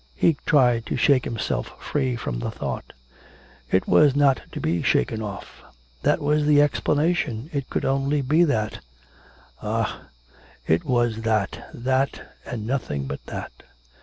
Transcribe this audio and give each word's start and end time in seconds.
He 0.15 0.35
tried 0.47 0.87
to 0.87 0.95
shake 0.97 1.25
himself 1.25 1.79
free 1.79 2.15
from 2.15 2.39
the 2.39 2.49
thought; 2.49 2.93
it 3.69 3.87
was 3.87 4.15
not 4.15 4.41
to 4.51 4.59
be 4.59 4.81
shaken 4.81 5.21
off. 5.21 5.61
That 6.01 6.19
was 6.21 6.47
the 6.47 6.59
explanation. 6.59 7.51
It 7.53 7.69
could 7.69 7.85
only 7.85 8.23
be 8.23 8.43
that 8.45 8.79
ah! 9.61 10.05
it 10.65 10.85
was 10.85 11.21
that, 11.21 11.69
that, 11.71 12.33
and 12.47 12.65
nothing 12.65 13.05
but 13.05 13.23
that. 13.27 13.51